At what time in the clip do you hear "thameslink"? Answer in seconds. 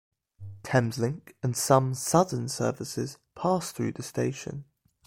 0.63-1.35